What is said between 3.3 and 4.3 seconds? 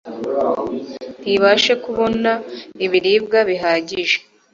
bibahagije